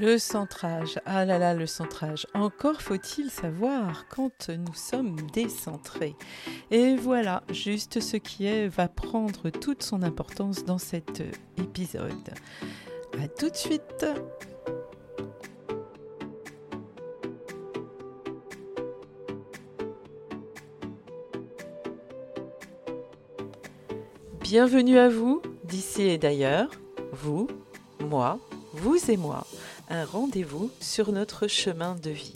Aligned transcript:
Le 0.00 0.16
centrage, 0.16 0.98
ah 1.04 1.26
là 1.26 1.38
là, 1.38 1.52
le 1.52 1.66
centrage. 1.66 2.26
Encore 2.32 2.80
faut-il 2.80 3.28
savoir 3.28 4.06
quand 4.08 4.48
nous 4.48 4.72
sommes 4.72 5.14
décentrés. 5.34 6.16
Et 6.70 6.96
voilà, 6.96 7.42
juste 7.52 8.00
ce 8.00 8.16
qui 8.16 8.46
est 8.46 8.66
va 8.66 8.88
prendre 8.88 9.50
toute 9.50 9.82
son 9.82 10.02
importance 10.02 10.64
dans 10.64 10.78
cet 10.78 11.22
épisode. 11.58 12.30
A 13.22 13.28
tout 13.28 13.50
de 13.50 13.54
suite 13.54 14.06
Bienvenue 24.40 24.96
à 24.96 25.10
vous, 25.10 25.42
d'ici 25.64 26.04
et 26.04 26.16
d'ailleurs, 26.16 26.70
vous, 27.12 27.48
moi, 28.00 28.38
vous 28.72 28.96
et 29.10 29.18
moi 29.18 29.46
un 29.90 30.04
rendez-vous 30.04 30.70
sur 30.80 31.10
notre 31.10 31.48
chemin 31.48 31.96
de 31.96 32.10
vie. 32.10 32.32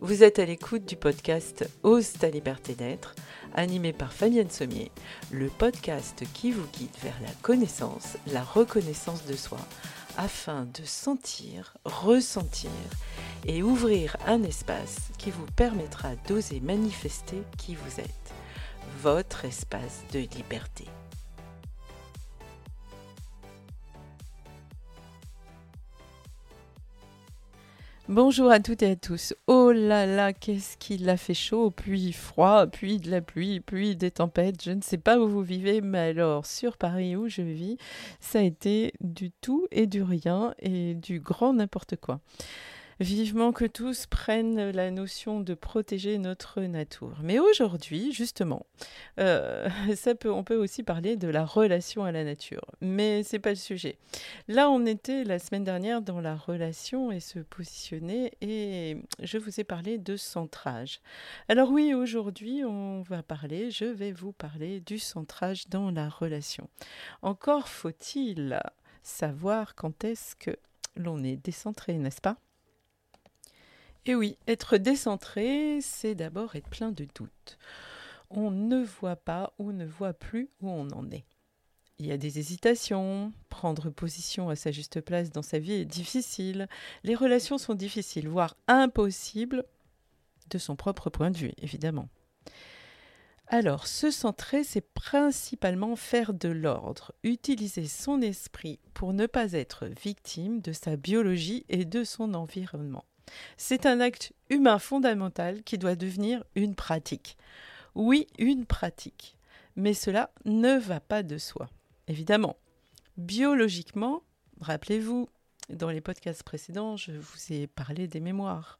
Vous 0.00 0.22
êtes 0.22 0.38
à 0.38 0.44
l'écoute 0.44 0.84
du 0.84 0.94
podcast 0.94 1.68
Ose 1.82 2.12
ta 2.12 2.30
liberté 2.30 2.74
d'être, 2.74 3.16
animé 3.52 3.92
par 3.92 4.12
Fabienne 4.12 4.50
Sommier, 4.50 4.92
le 5.32 5.48
podcast 5.48 6.22
qui 6.32 6.52
vous 6.52 6.66
guide 6.72 6.94
vers 7.02 7.20
la 7.20 7.32
connaissance, 7.42 8.16
la 8.28 8.44
reconnaissance 8.44 9.26
de 9.26 9.34
soi, 9.34 9.58
afin 10.16 10.66
de 10.66 10.84
sentir, 10.84 11.74
ressentir 11.84 12.70
et 13.44 13.64
ouvrir 13.64 14.16
un 14.26 14.44
espace 14.44 15.10
qui 15.18 15.32
vous 15.32 15.46
permettra 15.56 16.14
d'oser 16.28 16.60
manifester 16.60 17.42
qui 17.58 17.74
vous 17.74 18.00
êtes, 18.00 18.32
votre 19.02 19.44
espace 19.44 20.04
de 20.12 20.20
liberté. 20.20 20.84
Bonjour 28.08 28.50
à 28.50 28.58
toutes 28.58 28.82
et 28.82 28.90
à 28.90 28.96
tous. 28.96 29.32
Oh 29.46 29.70
là 29.70 30.06
là, 30.06 30.32
qu'est-ce 30.32 30.76
qu'il 30.76 31.08
a 31.08 31.16
fait 31.16 31.34
chaud, 31.34 31.70
puis 31.70 32.12
froid, 32.12 32.66
puis 32.66 32.98
de 32.98 33.08
la 33.08 33.20
pluie, 33.20 33.60
puis 33.60 33.94
des 33.94 34.10
tempêtes. 34.10 34.64
Je 34.64 34.72
ne 34.72 34.80
sais 34.80 34.98
pas 34.98 35.20
où 35.20 35.28
vous 35.28 35.42
vivez, 35.42 35.80
mais 35.80 35.98
alors 35.98 36.44
sur 36.44 36.78
Paris 36.78 37.14
où 37.14 37.28
je 37.28 37.42
vis, 37.42 37.76
ça 38.18 38.40
a 38.40 38.42
été 38.42 38.92
du 39.00 39.30
tout 39.30 39.68
et 39.70 39.86
du 39.86 40.02
rien 40.02 40.52
et 40.58 40.94
du 40.94 41.20
grand 41.20 41.52
n'importe 41.54 41.94
quoi. 41.94 42.18
Vivement 43.02 43.50
que 43.50 43.64
tous 43.64 44.06
prennent 44.06 44.70
la 44.70 44.92
notion 44.92 45.40
de 45.40 45.54
protéger 45.54 46.18
notre 46.18 46.60
nature. 46.60 47.18
Mais 47.24 47.40
aujourd'hui, 47.40 48.12
justement, 48.12 48.64
euh, 49.18 49.68
ça 49.96 50.14
peut, 50.14 50.30
on 50.30 50.44
peut 50.44 50.54
aussi 50.54 50.84
parler 50.84 51.16
de 51.16 51.26
la 51.26 51.44
relation 51.44 52.04
à 52.04 52.12
la 52.12 52.22
nature. 52.22 52.64
Mais 52.80 53.24
c'est 53.24 53.40
pas 53.40 53.50
le 53.50 53.56
sujet. 53.56 53.98
Là, 54.46 54.70
on 54.70 54.86
était 54.86 55.24
la 55.24 55.40
semaine 55.40 55.64
dernière 55.64 56.00
dans 56.00 56.20
la 56.20 56.36
relation 56.36 57.10
et 57.10 57.18
se 57.18 57.40
positionner, 57.40 58.34
et 58.40 58.98
je 59.20 59.36
vous 59.36 59.58
ai 59.58 59.64
parlé 59.64 59.98
de 59.98 60.16
centrage. 60.16 61.00
Alors 61.48 61.72
oui, 61.72 61.94
aujourd'hui, 61.94 62.62
on 62.64 63.02
va 63.02 63.24
parler, 63.24 63.72
je 63.72 63.84
vais 63.84 64.12
vous 64.12 64.30
parler 64.30 64.78
du 64.78 65.00
centrage 65.00 65.68
dans 65.68 65.90
la 65.90 66.08
relation. 66.08 66.68
Encore 67.22 67.66
faut-il 67.66 68.60
savoir 69.02 69.74
quand 69.74 70.04
est-ce 70.04 70.36
que 70.36 70.56
l'on 70.94 71.24
est 71.24 71.36
décentré, 71.36 71.94
n'est-ce 71.94 72.20
pas? 72.20 72.36
Et 74.04 74.14
oui, 74.14 74.36
être 74.48 74.78
décentré, 74.78 75.80
c'est 75.80 76.14
d'abord 76.14 76.56
être 76.56 76.68
plein 76.68 76.90
de 76.90 77.06
doutes. 77.14 77.58
On 78.30 78.50
ne 78.50 78.82
voit 78.82 79.16
pas 79.16 79.52
ou 79.58 79.72
ne 79.72 79.86
voit 79.86 80.12
plus 80.12 80.50
où 80.60 80.70
on 80.70 80.90
en 80.90 81.08
est. 81.10 81.24
Il 81.98 82.06
y 82.06 82.12
a 82.12 82.16
des 82.16 82.40
hésitations, 82.40 83.32
prendre 83.48 83.90
position 83.90 84.48
à 84.48 84.56
sa 84.56 84.72
juste 84.72 85.00
place 85.00 85.30
dans 85.30 85.42
sa 85.42 85.60
vie 85.60 85.74
est 85.74 85.84
difficile, 85.84 86.66
les 87.04 87.14
relations 87.14 87.58
sont 87.58 87.74
difficiles, 87.74 88.28
voire 88.28 88.56
impossibles 88.66 89.64
de 90.50 90.58
son 90.58 90.74
propre 90.74 91.08
point 91.08 91.30
de 91.30 91.36
vue, 91.36 91.52
évidemment. 91.58 92.08
Alors, 93.46 93.86
se 93.86 94.10
centrer, 94.10 94.64
c'est 94.64 94.80
principalement 94.94 95.94
faire 95.94 96.34
de 96.34 96.48
l'ordre, 96.48 97.12
utiliser 97.22 97.86
son 97.86 98.20
esprit 98.20 98.80
pour 98.94 99.12
ne 99.12 99.26
pas 99.26 99.52
être 99.52 99.86
victime 100.02 100.60
de 100.60 100.72
sa 100.72 100.96
biologie 100.96 101.64
et 101.68 101.84
de 101.84 102.02
son 102.02 102.34
environnement. 102.34 103.04
C'est 103.56 103.86
un 103.86 104.00
acte 104.00 104.32
humain 104.50 104.78
fondamental 104.78 105.62
qui 105.62 105.78
doit 105.78 105.96
devenir 105.96 106.44
une 106.54 106.74
pratique. 106.74 107.36
Oui, 107.94 108.26
une 108.38 108.66
pratique. 108.66 109.36
Mais 109.76 109.94
cela 109.94 110.30
ne 110.44 110.78
va 110.78 111.00
pas 111.00 111.22
de 111.22 111.38
soi. 111.38 111.68
Évidemment, 112.08 112.56
biologiquement, 113.16 114.22
rappelez-vous, 114.60 115.28
dans 115.70 115.90
les 115.90 116.00
podcasts 116.00 116.42
précédents, 116.42 116.96
je 116.96 117.12
vous 117.12 117.52
ai 117.52 117.66
parlé 117.66 118.08
des 118.08 118.20
mémoires. 118.20 118.78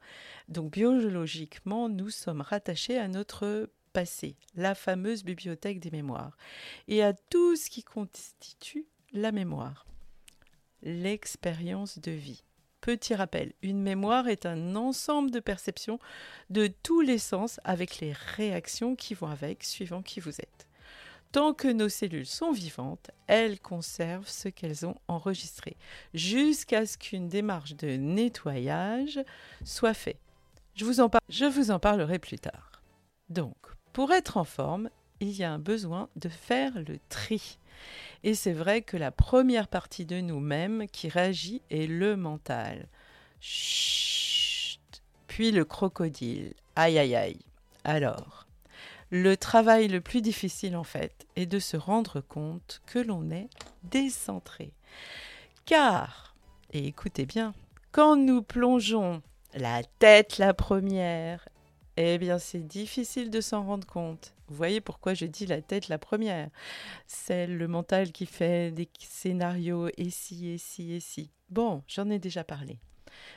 Donc 0.48 0.72
biologiquement, 0.72 1.88
nous 1.88 2.10
sommes 2.10 2.41
rattachés 2.41 2.98
à 2.98 3.08
notre 3.08 3.70
passé, 3.92 4.36
la 4.54 4.75
fameuse 4.75 5.22
bibliothèque 5.22 5.81
des 5.81 5.91
mémoires, 5.91 6.36
et 6.88 7.02
à 7.02 7.12
tout 7.12 7.56
ce 7.56 7.70
qui 7.70 7.82
constitue 7.82 8.86
la 9.12 9.32
mémoire, 9.32 9.86
l'expérience 10.82 11.98
de 11.98 12.10
vie. 12.10 12.42
Petit 12.82 13.15
rappel, 13.15 13.53
une 13.62 13.81
mémoire 13.81 14.26
est 14.26 14.44
un 14.44 14.75
ensemble 14.75 15.31
de 15.31 15.38
perceptions 15.38 16.00
de 16.50 16.66
tous 16.66 17.00
les 17.00 17.19
sens 17.19 17.60
avec 17.62 18.00
les 18.00 18.12
réactions 18.12 18.97
qui 18.97 19.15
vont 19.15 19.28
avec, 19.28 19.62
suivant 19.62 20.03
qui 20.03 20.19
vous 20.19 20.41
êtes. 20.41 20.66
Tant 21.31 21.54
que 21.54 21.69
nos 21.69 21.88
cellules 21.88 22.26
sont 22.26 22.50
vivantes, 22.50 23.12
elles 23.28 23.60
conservent 23.60 24.28
ce 24.28 24.48
qu'elles 24.48 24.84
ont 24.84 24.97
enregistré, 25.06 25.76
jusqu'à 26.12 26.84
ce 26.84 26.98
qu'une 26.98 27.28
démarche 27.28 27.76
de 27.76 27.91
nettoyage 27.97 29.20
soit 29.64 29.94
faite. 29.94 30.19
Je 30.75 30.84
vous, 30.84 30.99
en 31.00 31.09
je 31.28 31.44
vous 31.44 31.70
en 31.70 31.78
parlerai 31.78 32.19
plus 32.19 32.41
tard. 32.41 32.82
Donc, 33.28 33.56
pour 33.93 34.10
être 34.10 34.38
en 34.38 34.44
forme, 34.44 34.91
il 35.20 35.31
y 35.31 35.44
a 35.44 35.53
un 35.53 35.60
besoin 35.60 36.09
de 36.16 36.28
faire 36.28 36.72
le 36.81 36.99
tri. 37.09 37.60
Et 38.25 38.34
c'est 38.34 38.53
vrai 38.53 38.82
que 38.82 38.97
la 38.97 39.10
première 39.10 39.69
partie 39.69 40.04
de 40.04 40.20
nous-mêmes 40.20 40.87
qui 40.88 41.09
réagit 41.09 41.62
est 41.70 41.87
le 41.87 42.16
mental. 42.16 42.88
Chut. 43.41 44.81
Puis 45.26 45.50
le 45.50 45.65
crocodile. 45.65 46.54
Aïe 46.76 46.98
aïe 46.98 47.16
aïe. 47.16 47.41
Alors, 47.84 48.47
le 49.10 49.37
travail 49.37 49.88
le 49.88 50.00
plus 50.00 50.22
difficile 50.22 50.76
en 50.76 50.84
fait 50.84 51.26
est 51.37 51.47
de 51.47 51.59
se 51.59 51.76
rendre 51.76 52.20
compte 52.20 52.81
que 52.87 52.98
l'on 52.98 53.31
est 53.31 53.48
décentré. 53.82 54.72
Car, 55.64 56.34
et 56.72 56.87
écoutez 56.87 57.26
bien, 57.26 57.54
quand 57.91 58.16
nous 58.16 58.43
plongeons 58.43 59.22
la 59.54 59.82
tête 59.82 60.38
la 60.38 60.54
première, 60.54 61.47
eh 61.97 62.19
bien 62.19 62.38
c'est 62.38 62.66
difficile 62.66 63.30
de 63.30 63.41
s'en 63.41 63.64
rendre 63.64 63.86
compte. 63.86 64.34
Vous 64.48 64.54
voyez 64.54 64.80
pourquoi 64.80 65.14
je 65.14 65.26
dis 65.26 65.47
la 65.47 65.62
tête 65.62 65.88
la 65.88 65.98
première. 65.98 66.50
C'est 67.06 67.47
le 67.47 67.69
mental 67.69 68.12
qui 68.12 68.26
fait 68.26 68.70
des 68.70 68.88
scénarios 68.98 69.88
et 69.97 70.10
si, 70.10 70.48
et 70.48 70.58
si, 70.58 70.92
et 70.92 71.00
si. 71.00 71.31
Bon, 71.50 71.82
j'en 71.86 72.10
ai 72.10 72.19
déjà 72.19 72.44
parlé. 72.44 72.78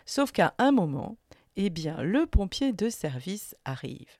Sauf 0.05 0.31
qu'à 0.31 0.53
un 0.57 0.71
moment, 0.71 1.17
eh 1.57 1.69
bien, 1.69 2.01
le 2.01 2.25
pompier 2.25 2.73
de 2.73 2.89
service 2.89 3.55
arrive 3.65 4.11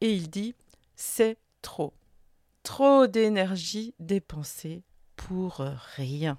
et 0.00 0.12
il 0.12 0.30
dit 0.30 0.54
c'est 0.94 1.38
trop. 1.62 1.92
Trop 2.62 3.06
d'énergie 3.06 3.94
dépensée 3.98 4.82
pour 5.16 5.58
rien. 5.96 6.38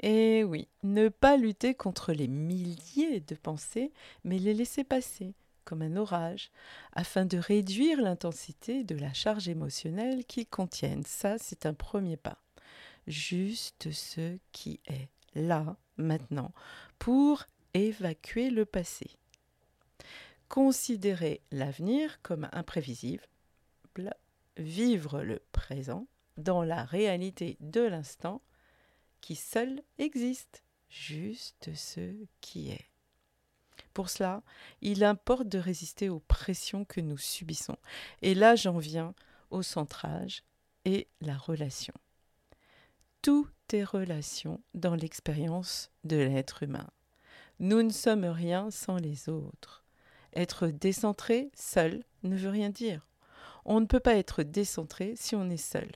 Et 0.00 0.44
oui, 0.44 0.68
ne 0.82 1.08
pas 1.08 1.36
lutter 1.36 1.74
contre 1.74 2.12
les 2.12 2.28
milliers 2.28 3.20
de 3.20 3.34
pensées, 3.34 3.92
mais 4.22 4.38
les 4.38 4.54
laisser 4.54 4.84
passer, 4.84 5.34
comme 5.68 5.82
un 5.82 5.96
orage, 5.96 6.50
afin 6.94 7.26
de 7.26 7.36
réduire 7.36 8.00
l'intensité 8.00 8.84
de 8.84 8.96
la 8.96 9.12
charge 9.12 9.50
émotionnelle 9.50 10.24
qu'ils 10.24 10.46
contiennent. 10.46 11.04
Ça, 11.04 11.36
c'est 11.36 11.66
un 11.66 11.74
premier 11.74 12.16
pas. 12.16 12.38
Juste 13.06 13.92
ce 13.92 14.38
qui 14.52 14.80
est 14.86 15.10
là, 15.34 15.76
maintenant, 15.98 16.54
pour 16.98 17.44
évacuer 17.74 18.48
le 18.48 18.64
passé. 18.64 19.10
Considérer 20.48 21.42
l'avenir 21.52 22.22
comme 22.22 22.48
imprévisible, 22.52 23.26
vivre 24.56 25.22
le 25.22 25.42
présent 25.52 26.06
dans 26.38 26.62
la 26.62 26.86
réalité 26.86 27.58
de 27.60 27.82
l'instant 27.82 28.40
qui 29.20 29.36
seul 29.36 29.82
existe, 29.98 30.64
juste 30.88 31.74
ce 31.74 32.14
qui 32.40 32.70
est. 32.70 32.88
Pour 33.94 34.10
cela, 34.10 34.42
il 34.80 35.04
importe 35.04 35.48
de 35.48 35.58
résister 35.58 36.08
aux 36.08 36.20
pressions 36.20 36.84
que 36.84 37.00
nous 37.00 37.18
subissons. 37.18 37.76
Et 38.22 38.34
là, 38.34 38.54
j'en 38.54 38.78
viens 38.78 39.14
au 39.50 39.62
centrage 39.62 40.42
et 40.84 41.08
la 41.20 41.36
relation. 41.36 41.94
Tout 43.22 43.48
est 43.72 43.84
relation 43.84 44.60
dans 44.74 44.94
l'expérience 44.94 45.90
de 46.04 46.16
l'être 46.16 46.62
humain. 46.62 46.88
Nous 47.58 47.82
ne 47.82 47.90
sommes 47.90 48.24
rien 48.24 48.70
sans 48.70 48.96
les 48.96 49.28
autres. 49.28 49.84
Être 50.34 50.68
décentré 50.68 51.50
seul 51.54 52.04
ne 52.22 52.36
veut 52.36 52.50
rien 52.50 52.70
dire. 52.70 53.08
On 53.64 53.80
ne 53.80 53.86
peut 53.86 54.00
pas 54.00 54.14
être 54.14 54.42
décentré 54.44 55.14
si 55.16 55.34
on 55.34 55.50
est 55.50 55.56
seul, 55.56 55.90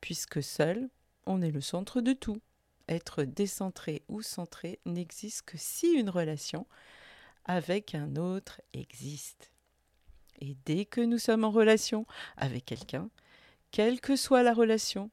puisque 0.00 0.42
seul, 0.42 0.90
on 1.24 1.40
est 1.40 1.50
le 1.50 1.60
centre 1.60 2.00
de 2.00 2.12
tout. 2.12 2.40
être 2.88 3.24
décentré 3.24 4.04
ou 4.08 4.22
centré 4.22 4.78
n'existe 4.86 5.42
que 5.42 5.58
si 5.58 5.92
une 5.92 6.10
relation 6.10 6.66
avec 7.46 7.94
un 7.94 8.16
autre 8.16 8.60
existe. 8.72 9.52
Et 10.40 10.56
dès 10.66 10.84
que 10.84 11.00
nous 11.00 11.18
sommes 11.18 11.44
en 11.44 11.50
relation 11.50 12.06
avec 12.36 12.66
quelqu'un, 12.66 13.08
quelle 13.70 14.00
que 14.00 14.16
soit 14.16 14.42
la 14.42 14.52
relation, 14.52 15.10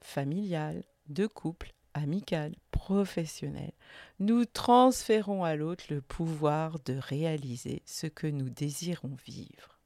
familiale, 0.00 0.84
de 1.08 1.26
couple, 1.26 1.72
amicale, 1.94 2.54
professionnelle, 2.70 3.72
nous 4.18 4.44
transférons 4.44 5.44
à 5.44 5.54
l'autre 5.54 5.84
le 5.90 6.00
pouvoir 6.00 6.78
de 6.80 6.94
réaliser 6.94 7.82
ce 7.86 8.06
que 8.06 8.26
nous 8.26 8.50
désirons 8.50 9.16
vivre. 9.24 9.78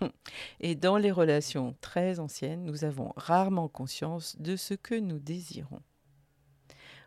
Et 0.60 0.74
dans 0.74 0.96
les 0.96 1.10
relations 1.12 1.76
très 1.80 2.18
anciennes, 2.18 2.64
nous 2.64 2.84
avons 2.84 3.12
rarement 3.16 3.68
conscience 3.68 4.36
de 4.38 4.56
ce 4.56 4.74
que 4.74 4.94
nous 4.94 5.18
désirons. 5.18 5.82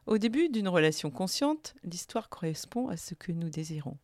Au 0.06 0.18
début 0.18 0.48
d'une 0.48 0.70
relation 0.70 1.12
consciente, 1.12 1.76
l'histoire 1.84 2.30
correspond 2.30 2.88
à 2.88 2.96
ce 2.96 3.14
que 3.14 3.34
nous 3.34 3.50
désirons 3.50 3.98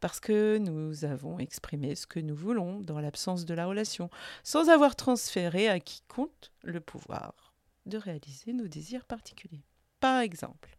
parce 0.00 0.20
que 0.20 0.58
nous 0.58 1.04
avons 1.04 1.38
exprimé 1.38 1.94
ce 1.94 2.06
que 2.06 2.20
nous 2.20 2.34
voulons 2.34 2.80
dans 2.80 3.00
l'absence 3.00 3.44
de 3.44 3.54
la 3.54 3.66
relation, 3.66 4.10
sans 4.44 4.68
avoir 4.68 4.96
transféré 4.96 5.68
à 5.68 5.80
quiconque 5.80 6.50
le 6.62 6.80
pouvoir 6.80 7.54
de 7.86 7.98
réaliser 7.98 8.52
nos 8.52 8.68
désirs 8.68 9.04
particuliers. 9.04 9.64
Par 10.00 10.20
exemple, 10.20 10.76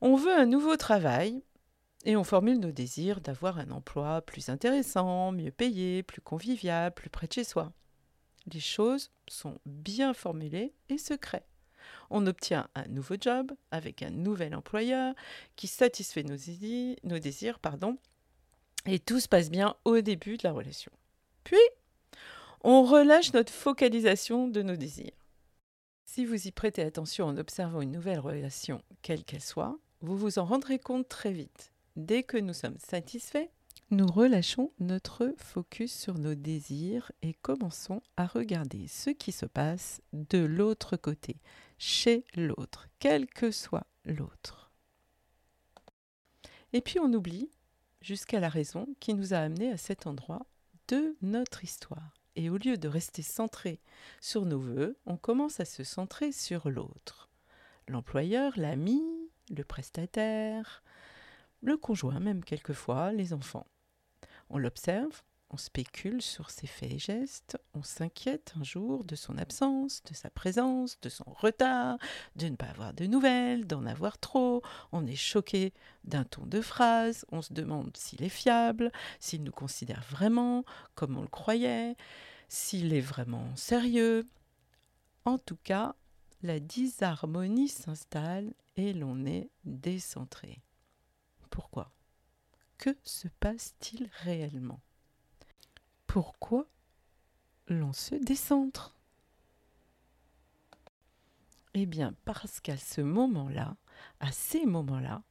on 0.00 0.16
veut 0.16 0.36
un 0.36 0.46
nouveau 0.46 0.76
travail 0.76 1.42
et 2.04 2.16
on 2.16 2.24
formule 2.24 2.60
nos 2.60 2.70
désirs 2.70 3.20
d'avoir 3.20 3.58
un 3.58 3.70
emploi 3.70 4.22
plus 4.22 4.48
intéressant, 4.48 5.32
mieux 5.32 5.50
payé, 5.50 6.02
plus 6.02 6.20
convivial, 6.20 6.94
plus 6.94 7.10
près 7.10 7.26
de 7.26 7.32
chez 7.32 7.44
soi. 7.44 7.72
Les 8.52 8.60
choses 8.60 9.10
sont 9.26 9.58
bien 9.66 10.14
formulées 10.14 10.72
et 10.88 10.98
secrètes. 10.98 11.48
On 12.10 12.26
obtient 12.26 12.68
un 12.74 12.86
nouveau 12.88 13.16
job 13.20 13.52
avec 13.70 14.02
un 14.02 14.10
nouvel 14.10 14.54
employeur 14.54 15.14
qui 15.56 15.66
satisfait 15.66 16.22
nos, 16.22 17.18
désirs, 17.18 17.58
pardon, 17.58 17.98
et 18.86 18.98
tout 18.98 19.20
se 19.20 19.28
passe 19.28 19.50
bien 19.50 19.74
au 19.84 20.00
début 20.00 20.36
de 20.36 20.42
la 20.44 20.52
relation. 20.52 20.92
Puis, 21.44 21.56
on 22.62 22.82
relâche 22.82 23.32
notre 23.32 23.52
focalisation 23.52 24.48
de 24.48 24.62
nos 24.62 24.76
désirs. 24.76 25.12
Si 26.04 26.24
vous 26.24 26.46
y 26.46 26.52
prêtez 26.52 26.82
attention 26.82 27.26
en 27.26 27.36
observant 27.36 27.80
une 27.80 27.92
nouvelle 27.92 28.20
relation, 28.20 28.82
quelle 29.02 29.24
qu'elle 29.24 29.42
soit, 29.42 29.78
vous 30.00 30.16
vous 30.16 30.38
en 30.38 30.44
rendrez 30.44 30.78
compte 30.78 31.08
très 31.08 31.32
vite. 31.32 31.72
Dès 31.96 32.22
que 32.22 32.36
nous 32.36 32.54
sommes 32.54 32.78
satisfaits, 32.78 33.48
nous 33.90 34.06
relâchons 34.06 34.72
notre 34.80 35.32
focus 35.36 35.96
sur 35.96 36.18
nos 36.18 36.34
désirs 36.34 37.12
et 37.22 37.34
commençons 37.34 38.02
à 38.16 38.26
regarder 38.26 38.88
ce 38.88 39.10
qui 39.10 39.30
se 39.30 39.46
passe 39.46 40.00
de 40.12 40.38
l'autre 40.38 40.96
côté, 40.96 41.36
chez 41.78 42.24
l'autre, 42.34 42.88
quel 42.98 43.26
que 43.26 43.50
soit 43.50 43.86
l'autre. 44.04 44.70
Et 46.72 46.80
puis 46.80 46.98
on 46.98 47.12
oublie, 47.12 47.50
jusqu'à 48.00 48.40
la 48.40 48.48
raison 48.48 48.86
qui 49.00 49.14
nous 49.14 49.34
a 49.34 49.38
amenés 49.38 49.70
à 49.70 49.76
cet 49.76 50.06
endroit 50.06 50.46
de 50.88 51.16
notre 51.22 51.64
histoire. 51.64 52.14
Et 52.36 52.50
au 52.50 52.58
lieu 52.58 52.76
de 52.76 52.88
rester 52.88 53.22
centré 53.22 53.80
sur 54.20 54.44
nos 54.44 54.58
voeux, 54.58 54.96
on 55.06 55.16
commence 55.16 55.58
à 55.58 55.64
se 55.64 55.84
centrer 55.84 56.32
sur 56.32 56.68
l'autre. 56.68 57.30
L'employeur, 57.88 58.52
l'ami, 58.56 59.02
le 59.50 59.64
prestataire, 59.64 60.82
le 61.62 61.76
conjoint 61.76 62.20
même 62.20 62.44
quelquefois, 62.44 63.12
les 63.12 63.32
enfants. 63.32 63.66
On 64.50 64.58
l'observe, 64.58 65.22
on 65.50 65.56
spécule 65.56 66.22
sur 66.22 66.50
ses 66.50 66.66
faits 66.66 66.92
et 66.92 66.98
gestes, 66.98 67.58
on 67.74 67.82
s'inquiète 67.82 68.54
un 68.58 68.64
jour 68.64 69.04
de 69.04 69.14
son 69.14 69.38
absence, 69.38 70.02
de 70.04 70.14
sa 70.14 70.28
présence, 70.28 71.00
de 71.00 71.08
son 71.08 71.24
retard, 71.26 71.98
de 72.34 72.48
ne 72.48 72.56
pas 72.56 72.66
avoir 72.66 72.92
de 72.92 73.06
nouvelles, 73.06 73.66
d'en 73.66 73.86
avoir 73.86 74.18
trop, 74.18 74.62
on 74.92 75.06
est 75.06 75.14
choqué 75.14 75.72
d'un 76.04 76.24
ton 76.24 76.46
de 76.46 76.60
phrase, 76.60 77.24
on 77.30 77.42
se 77.42 77.52
demande 77.52 77.96
s'il 77.96 78.22
est 78.22 78.28
fiable, 78.28 78.90
s'il 79.20 79.44
nous 79.44 79.52
considère 79.52 80.02
vraiment 80.10 80.64
comme 80.94 81.16
on 81.16 81.22
le 81.22 81.28
croyait, 81.28 81.96
s'il 82.48 82.92
est 82.92 83.00
vraiment 83.00 83.54
sérieux. 83.56 84.26
En 85.24 85.38
tout 85.38 85.58
cas, 85.62 85.94
la 86.42 86.60
disharmonie 86.60 87.68
s'installe 87.68 88.52
et 88.76 88.92
l'on 88.92 89.24
est 89.26 89.50
décentré. 89.64 90.60
Pourquoi? 91.50 91.92
Que 92.78 92.96
se 93.04 93.28
passe-t-il 93.40 94.10
réellement? 94.22 94.80
Pourquoi 96.16 96.66
l'on 97.68 97.92
se 97.92 98.14
décentre? 98.14 98.96
Eh 101.74 101.84
bien, 101.84 102.14
parce 102.24 102.58
qu'à 102.60 102.78
ce 102.78 103.02
moment-là, 103.02 103.76
à 104.20 104.32
ces 104.32 104.64
moments-là, 104.64 105.22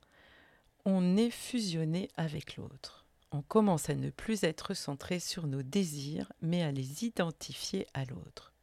on 0.85 1.17
est 1.17 1.31
fusionné 1.31 2.11
avec 2.17 2.55
l'autre. 2.55 3.07
On 3.31 3.41
commence 3.41 3.89
à 3.89 3.95
ne 3.95 4.11
plus 4.11 4.43
être 4.43 4.75
centré 4.75 5.19
sur 5.19 5.47
nos 5.47 5.63
désirs, 5.63 6.31
mais 6.43 6.61
à 6.61 6.71
les 6.71 7.03
identifier 7.03 7.87
à 7.95 8.05
l'autre. 8.05 8.53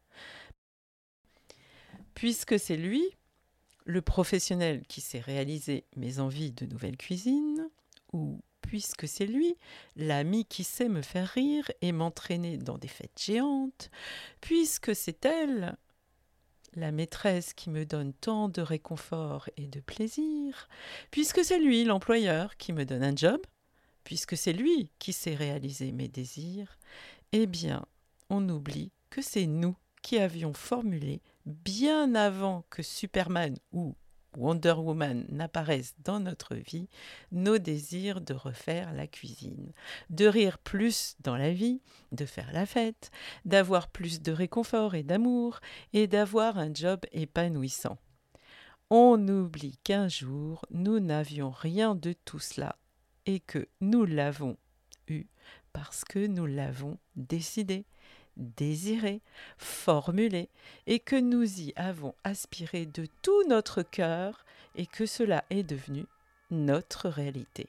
Puisque 2.14 2.56
c'est 2.56 2.76
lui, 2.76 3.02
le 3.84 4.00
professionnel 4.00 4.86
qui 4.86 5.00
sait 5.00 5.18
réaliser 5.18 5.86
mes 5.96 6.20
envies 6.20 6.52
de 6.52 6.66
nouvelle 6.66 6.96
cuisine, 6.96 7.68
ou 8.12 8.40
puisque 8.72 9.06
c'est 9.06 9.26
lui, 9.26 9.54
l'ami 9.96 10.46
qui 10.46 10.64
sait 10.64 10.88
me 10.88 11.02
faire 11.02 11.28
rire 11.28 11.70
et 11.82 11.92
m'entraîner 11.92 12.56
dans 12.56 12.78
des 12.78 12.88
fêtes 12.88 13.20
géantes, 13.22 13.90
puisque 14.40 14.96
c'est 14.96 15.26
elle, 15.26 15.76
la 16.74 16.90
maîtresse 16.90 17.52
qui 17.52 17.68
me 17.68 17.84
donne 17.84 18.14
tant 18.14 18.48
de 18.48 18.62
réconfort 18.62 19.50
et 19.58 19.66
de 19.66 19.80
plaisir, 19.80 20.70
puisque 21.10 21.44
c'est 21.44 21.58
lui, 21.58 21.84
l'employeur, 21.84 22.56
qui 22.56 22.72
me 22.72 22.86
donne 22.86 23.02
un 23.04 23.14
job, 23.14 23.42
puisque 24.04 24.38
c'est 24.38 24.54
lui 24.54 24.90
qui 24.98 25.12
sait 25.12 25.34
réaliser 25.34 25.92
mes 25.92 26.08
désirs, 26.08 26.78
eh 27.32 27.46
bien, 27.46 27.84
on 28.30 28.48
oublie 28.48 28.90
que 29.10 29.20
c'est 29.20 29.46
nous 29.46 29.76
qui 30.00 30.16
avions 30.16 30.54
formulé, 30.54 31.20
bien 31.44 32.14
avant 32.14 32.64
que 32.70 32.82
Superman 32.82 33.54
ou 33.72 33.94
Wonder 34.36 34.74
Woman 34.78 35.26
n'apparaissent 35.28 35.94
dans 36.04 36.20
notre 36.20 36.54
vie, 36.54 36.88
nos 37.32 37.58
désirs 37.58 38.20
de 38.20 38.34
refaire 38.34 38.92
la 38.92 39.06
cuisine, 39.06 39.72
de 40.10 40.26
rire 40.26 40.58
plus 40.58 41.16
dans 41.20 41.36
la 41.36 41.52
vie, 41.52 41.82
de 42.12 42.24
faire 42.24 42.52
la 42.52 42.66
fête, 42.66 43.10
d'avoir 43.44 43.88
plus 43.88 44.22
de 44.22 44.32
réconfort 44.32 44.94
et 44.94 45.02
d'amour, 45.02 45.60
et 45.92 46.06
d'avoir 46.06 46.58
un 46.58 46.72
job 46.72 47.00
épanouissant. 47.12 47.98
On 48.90 49.26
oublie 49.28 49.78
qu'un 49.84 50.08
jour, 50.08 50.64
nous 50.70 51.00
n'avions 51.00 51.50
rien 51.50 51.94
de 51.94 52.14
tout 52.24 52.38
cela, 52.38 52.76
et 53.26 53.40
que 53.40 53.68
nous 53.80 54.04
l'avons 54.04 54.56
eu 55.08 55.26
parce 55.72 56.04
que 56.04 56.26
nous 56.26 56.46
l'avons 56.46 56.98
décidé 57.16 57.86
désiré, 58.36 59.20
formulé, 59.58 60.48
et 60.86 60.98
que 60.98 61.16
nous 61.16 61.60
y 61.60 61.72
avons 61.76 62.14
aspiré 62.24 62.86
de 62.86 63.06
tout 63.22 63.46
notre 63.48 63.82
cœur, 63.82 64.44
et 64.74 64.86
que 64.86 65.06
cela 65.06 65.44
est 65.50 65.62
devenu 65.62 66.06
notre 66.50 67.08
réalité. 67.08 67.68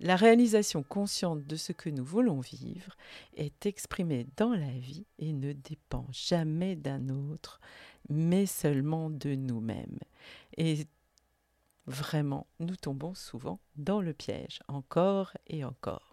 La 0.00 0.14
réalisation 0.14 0.84
consciente 0.84 1.44
de 1.44 1.56
ce 1.56 1.72
que 1.72 1.90
nous 1.90 2.04
voulons 2.04 2.38
vivre 2.38 2.96
est 3.36 3.66
exprimée 3.66 4.28
dans 4.36 4.52
la 4.52 4.70
vie 4.70 5.06
et 5.18 5.32
ne 5.32 5.52
dépend 5.52 6.06
jamais 6.12 6.76
d'un 6.76 7.08
autre, 7.08 7.60
mais 8.08 8.46
seulement 8.46 9.10
de 9.10 9.34
nous-mêmes. 9.34 9.98
Et 10.56 10.86
vraiment, 11.86 12.46
nous 12.60 12.76
tombons 12.76 13.14
souvent 13.14 13.58
dans 13.76 14.00
le 14.00 14.12
piège, 14.12 14.60
encore 14.68 15.32
et 15.48 15.64
encore. 15.64 16.07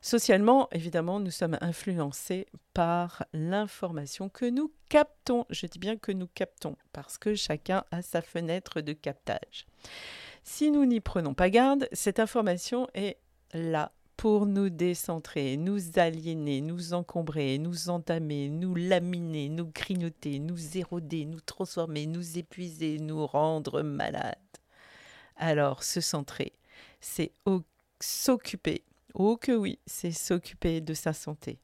Socialement, 0.00 0.68
évidemment, 0.72 1.20
nous 1.20 1.30
sommes 1.30 1.58
influencés 1.60 2.46
par 2.74 3.24
l'information 3.32 4.28
que 4.28 4.46
nous 4.46 4.72
captons. 4.88 5.46
Je 5.50 5.66
dis 5.66 5.78
bien 5.78 5.96
que 5.96 6.12
nous 6.12 6.26
captons, 6.26 6.76
parce 6.92 7.18
que 7.18 7.34
chacun 7.34 7.84
a 7.90 8.02
sa 8.02 8.22
fenêtre 8.22 8.80
de 8.80 8.92
captage. 8.92 9.66
Si 10.42 10.70
nous 10.70 10.84
n'y 10.84 11.00
prenons 11.00 11.34
pas 11.34 11.50
garde, 11.50 11.88
cette 11.92 12.18
information 12.18 12.88
est 12.94 13.18
là 13.54 13.92
pour 14.16 14.46
nous 14.46 14.70
décentrer, 14.70 15.56
nous 15.56 15.98
aliéner, 15.98 16.60
nous 16.60 16.94
encombrer, 16.94 17.58
nous 17.58 17.88
entamer, 17.88 18.48
nous 18.48 18.74
laminer, 18.74 19.48
nous 19.48 19.66
grignoter, 19.66 20.38
nous 20.38 20.76
éroder, 20.76 21.24
nous 21.24 21.40
transformer, 21.40 22.06
nous 22.06 22.38
épuiser, 22.38 22.98
nous 22.98 23.26
rendre 23.26 23.82
malades. 23.82 24.36
Alors, 25.36 25.82
se 25.82 26.00
centrer, 26.00 26.52
c'est 27.00 27.32
s'occuper 28.00 28.84
Oh 29.14 29.36
que 29.36 29.52
oui, 29.52 29.78
c'est 29.86 30.12
s'occuper 30.12 30.80
de 30.80 30.94
sa 30.94 31.12
santé. 31.12 31.58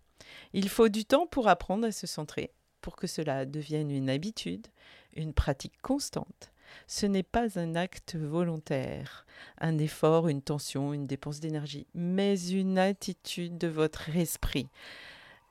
Il 0.53 0.69
faut 0.69 0.89
du 0.89 1.05
temps 1.05 1.27
pour 1.27 1.49
apprendre 1.49 1.87
à 1.87 1.93
se 1.93 2.07
centrer, 2.07 2.51
pour 2.81 2.97
que 2.97 3.07
cela 3.07 3.47
devienne 3.47 3.91
une 3.91 4.11
habitude, 4.11 4.67
une 5.15 5.33
pratique 5.33 5.81
constante. 5.83 6.53
Ce 6.87 7.07
n'est 7.07 7.23
pas 7.23 7.59
un 7.59 7.75
acte 7.75 8.17
volontaire, 8.17 9.27
un 9.59 9.79
effort, 9.79 10.29
une 10.29 10.43
tension, 10.43 10.93
une 10.93 11.07
dépense 11.07 11.41
d'énergie, 11.41 11.87
mais 11.95 12.39
une 12.51 12.79
attitude 12.79 13.57
de 13.57 13.69
votre 13.69 14.15
esprit. 14.15 14.69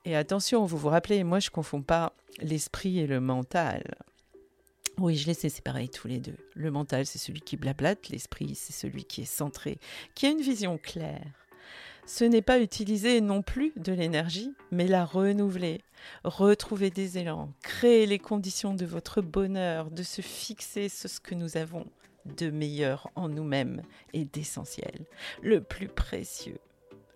Et 0.04 0.14
attention, 0.14 0.64
vous 0.64 0.78
vous 0.78 0.88
rappelez, 0.88 1.24
moi 1.24 1.40
je 1.40 1.48
ne 1.48 1.52
confonds 1.52 1.82
pas 1.82 2.12
l'esprit 2.40 3.00
et 3.00 3.06
le 3.06 3.20
mental. 3.20 3.82
Oui, 4.96 5.16
je 5.16 5.26
les 5.26 5.46
ai 5.46 5.48
séparés 5.48 5.88
tous 5.88 6.08
les 6.08 6.18
deux. 6.18 6.36
Le 6.54 6.70
mental, 6.70 7.06
c'est 7.06 7.18
celui 7.18 7.40
qui 7.40 7.56
blablate, 7.56 8.08
l'esprit, 8.08 8.54
c'est 8.54 8.72
celui 8.72 9.04
qui 9.04 9.22
est 9.22 9.32
centré, 9.32 9.78
qui 10.14 10.26
a 10.26 10.30
une 10.30 10.40
vision 10.40 10.76
claire. 10.78 11.47
Ce 12.08 12.24
n'est 12.24 12.40
pas 12.40 12.58
utiliser 12.58 13.20
non 13.20 13.42
plus 13.42 13.74
de 13.76 13.92
l'énergie, 13.92 14.54
mais 14.70 14.86
la 14.86 15.04
renouveler, 15.04 15.82
retrouver 16.24 16.88
des 16.88 17.18
élans, 17.18 17.52
créer 17.62 18.06
les 18.06 18.18
conditions 18.18 18.72
de 18.72 18.86
votre 18.86 19.20
bonheur, 19.20 19.90
de 19.90 20.02
se 20.02 20.22
fixer 20.22 20.88
sur 20.88 21.10
ce 21.10 21.20
que 21.20 21.34
nous 21.34 21.58
avons 21.58 21.84
de 22.24 22.48
meilleur 22.48 23.10
en 23.14 23.28
nous-mêmes 23.28 23.82
et 24.14 24.24
d'essentiel, 24.24 25.04
le 25.42 25.60
plus 25.60 25.88
précieux, 25.88 26.56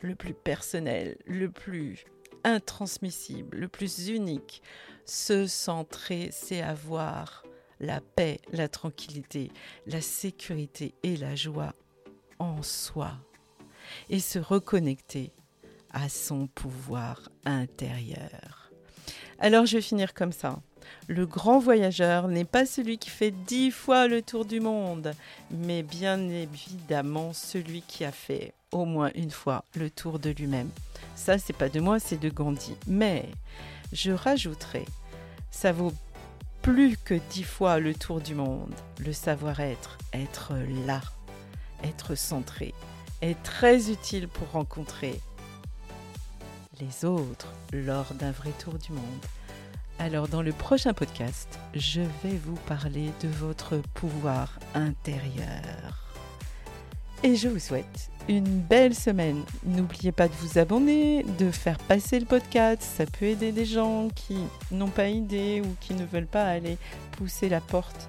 le 0.03 0.15
plus 0.15 0.35
personnel, 0.35 1.17
le 1.25 1.51
plus 1.51 2.05
intransmissible, 2.45 3.57
le 3.57 3.69
plus 3.69 4.11
unique. 4.11 4.63
Se 5.07 5.47
centrer, 5.47 6.29
c'est 6.33 6.61
avoir 6.61 7.45
la 7.81 8.03
paix, 8.03 8.41
la 8.53 8.69
tranquillité, 8.69 9.53
la 9.87 10.03
sécurité 10.03 10.95
et 11.03 11.17
la 11.17 11.35
joie 11.35 11.73
en 12.39 12.63
soi 12.63 13.17
et 14.11 14.21
se 14.21 14.39
reconnecter 14.39 15.33
à 15.93 16.09
son 16.09 16.47
pouvoir 16.47 17.29
intérieur. 17.45 18.71
Alors 19.39 19.67
je 19.67 19.77
vais 19.77 19.83
finir 19.83 20.15
comme 20.15 20.33
ça. 20.33 20.61
Le 21.09 21.27
grand 21.27 21.59
voyageur 21.59 22.29
n'est 22.29 22.45
pas 22.45 22.67
celui 22.67 22.99
qui 22.99 23.11
fait 23.11 23.31
dix 23.31 23.71
fois 23.71 24.07
le 24.09 24.23
tour 24.23 24.45
du 24.45 24.61
monde, 24.61 25.13
mais 25.51 25.83
bien 25.83 26.29
évidemment 26.29 27.33
celui 27.33 27.83
qui 27.83 28.05
a 28.05 28.13
fait 28.13 28.55
au 28.71 28.85
moins 28.85 29.11
une 29.15 29.31
fois 29.31 29.65
le 29.75 29.91
tour 29.91 30.19
de 30.19 30.31
lui-même. 30.31 30.71
Ça, 31.15 31.39
c'est 31.39 31.53
pas 31.53 31.69
de 31.69 31.81
moi, 31.81 31.99
c'est 32.01 32.19
de 32.19 32.31
Gandhi. 32.31 32.75
Mais 32.87 33.29
je 33.93 34.13
rajouterai, 34.13 34.85
ça 35.51 35.73
vaut 35.73 35.93
plus 36.63 36.97
que 36.97 37.15
dix 37.31 37.45
fois 37.45 37.79
le 37.79 37.95
tour 37.95 38.21
du 38.21 38.35
monde. 38.35 38.75
Le 38.99 39.13
savoir-être, 39.13 39.99
être 40.13 40.53
là, 40.87 41.01
être 41.85 42.15
centré, 42.15 42.73
est 43.23 43.41
très 43.43 43.91
utile 43.91 44.29
pour 44.29 44.51
rencontrer 44.51 45.19
les 46.81 47.05
autres 47.05 47.53
lors 47.73 48.13
d'un 48.15 48.33
vrai 48.33 48.51
tour 48.59 48.75
du 48.75 48.93
monde. 48.93 49.03
Alors 49.99 50.27
dans 50.27 50.43
le 50.43 50.53
prochain 50.53 50.93
podcast, 50.93 51.61
je 51.75 52.01
vais 52.01 52.37
vous 52.45 52.57
parler 52.67 53.11
de 53.23 53.29
votre 53.29 53.81
pouvoir 53.95 54.59
intérieur. 54.75 56.03
Et 57.23 57.37
je 57.37 57.47
vous 57.47 57.61
souhaite 57.61 58.11
une 58.29 58.59
belle 58.59 58.97
semaine. 58.97 59.45
N'oubliez 59.65 60.11
pas 60.11 60.27
de 60.27 60.35
vous 60.41 60.59
abonner, 60.59 61.25
de 61.39 61.53
faire 61.53 61.79
passer 61.79 62.19
le 62.19 62.27
podcast. 62.27 62.83
Ça 62.83 63.07
peut 63.07 63.27
aider 63.27 63.53
des 63.53 63.65
gens 63.65 64.09
qui 64.15 64.39
n'ont 64.73 64.89
pas 64.89 65.07
idée 65.07 65.63
ou 65.65 65.77
qui 65.81 65.95
ne 65.95 66.05
veulent 66.05 66.27
pas 66.27 66.47
aller 66.47 66.79
pousser 67.13 67.49
la 67.49 67.61
porte 67.61 68.09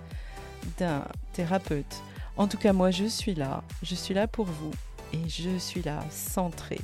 d'un 0.79 1.03
thérapeute. 1.33 2.01
En 2.37 2.47
tout 2.47 2.57
cas, 2.57 2.73
moi, 2.73 2.89
je 2.89 3.05
suis 3.05 3.35
là. 3.35 3.63
Je 3.83 3.93
suis 3.93 4.15
là 4.15 4.27
pour 4.27 4.45
vous. 4.47 4.71
Et 5.13 5.29
je 5.29 5.57
suis 5.57 5.81
là, 5.81 6.03
centrée. 6.09 6.81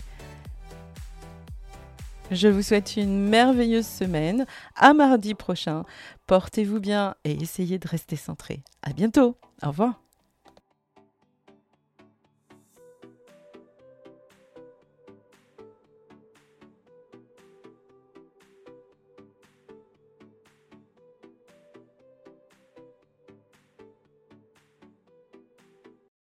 Je 2.31 2.48
vous 2.48 2.62
souhaite 2.62 2.95
une 2.95 3.27
merveilleuse 3.27 3.88
semaine. 3.88 4.45
À 4.75 4.93
mardi 4.93 5.33
prochain. 5.33 5.83
Portez-vous 6.27 6.79
bien 6.79 7.15
et 7.24 7.31
essayez 7.31 7.79
de 7.79 7.88
rester 7.88 8.15
centré. 8.15 8.62
À 8.83 8.93
bientôt. 8.93 9.36
Au 9.63 9.69
revoir. 9.69 10.00